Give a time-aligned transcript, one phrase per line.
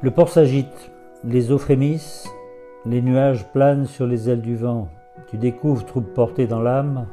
[0.00, 0.92] Le port s'agite,
[1.24, 2.28] les eaux frémissent,
[2.86, 4.86] les nuages planent sur les ailes du vent.
[5.26, 7.08] Tu découvres, troupe porté dans l'âme,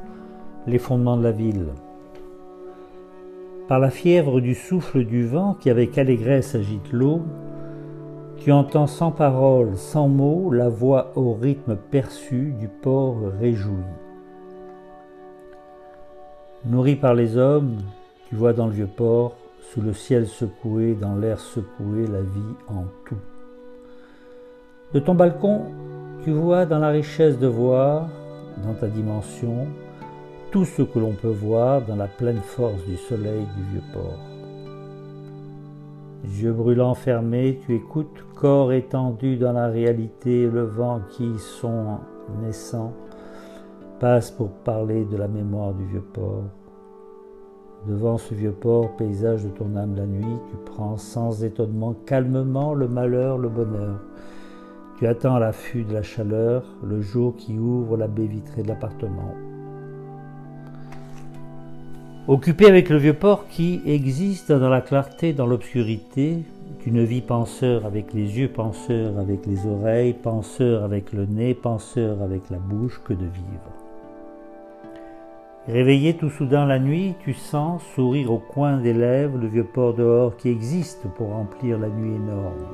[0.67, 1.69] les fondements de la ville.
[3.67, 7.23] Par la fièvre du souffle du vent qui avec allégresse agite l'eau,
[8.37, 13.81] tu entends sans parole, sans mots, la voix au rythme perçu du port réjoui.
[16.65, 17.77] Nourri par les hommes,
[18.29, 19.35] tu vois dans le vieux port,
[19.71, 23.17] sous le ciel secoué, dans l'air secoué, la vie en tout.
[24.93, 25.63] De ton balcon,
[26.23, 28.09] tu vois dans la richesse de voir,
[28.63, 29.67] dans ta dimension,
[30.51, 34.19] tout ce que l'on peut voir dans la pleine force du soleil du vieux port.
[36.23, 41.99] Yeux brûlants fermés, tu écoutes, corps étendu dans la réalité, le vent qui, son
[42.41, 42.93] naissant,
[43.99, 46.45] passe pour parler de la mémoire du vieux port.
[47.87, 52.73] Devant ce vieux port, paysage de ton âme la nuit, tu prends sans étonnement calmement
[52.73, 53.99] le malheur, le bonheur.
[54.97, 58.69] Tu attends à l'affût de la chaleur, le jour qui ouvre la baie vitrée de
[58.69, 59.35] l'appartement.
[62.27, 66.43] Occupé avec le vieux port qui existe dans la clarté, dans l'obscurité,
[66.79, 71.53] tu ne vis penseur avec les yeux, penseur avec les oreilles, penseur avec le nez,
[71.53, 73.84] penseur avec la bouche, que de vivre.
[75.67, 79.95] Réveillé tout soudain la nuit, tu sens sourire au coin des lèvres le vieux port
[79.95, 82.67] dehors qui existe pour remplir la nuit énorme.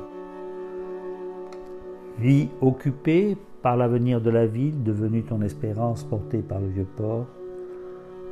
[2.18, 7.26] Vie occupée par l'avenir de la ville, devenue ton espérance portée par le vieux port,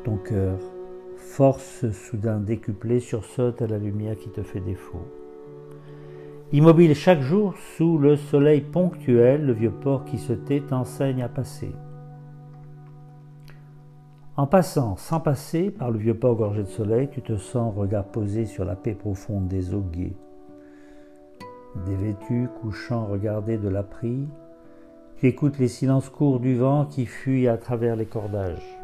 [0.05, 0.59] ton cœur
[1.17, 5.07] force soudain décuplée sursaute à la lumière qui te fait défaut.
[6.53, 11.29] Immobile chaque jour sous le soleil ponctuel, le vieux port qui se tait t'enseigne à
[11.29, 11.71] passer.
[14.41, 18.07] En passant, sans passer, par le vieux port gorgé de soleil, tu te sens regard
[18.07, 20.17] posé sur la paix profonde des eaux gaies.
[21.85, 24.27] Dévêtu, couchant, regardé de l'apris,
[25.19, 28.80] tu écoutes les silences courts du vent qui fuit à travers les cordages.